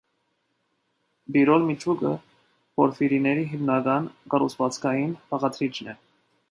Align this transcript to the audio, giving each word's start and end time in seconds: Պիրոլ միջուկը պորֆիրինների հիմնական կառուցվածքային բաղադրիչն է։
Պիրոլ 1.35 1.67
միջուկը 1.67 2.15
պորֆիրինների 2.81 3.47
հիմնական 3.53 4.09
կառուցվածքային 4.35 5.17
բաղադրիչն 5.35 5.97
է։ 5.97 5.99